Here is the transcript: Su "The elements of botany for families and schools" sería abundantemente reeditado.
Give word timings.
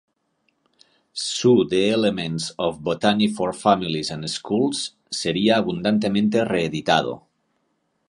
Su 1.23 1.51
"The 1.73 1.81
elements 1.91 2.49
of 2.57 2.81
botany 2.83 3.27
for 3.27 3.53
families 3.53 4.09
and 4.09 4.27
schools" 4.27 4.97
sería 5.11 5.57
abundantemente 5.59 6.43
reeditado. 6.43 7.27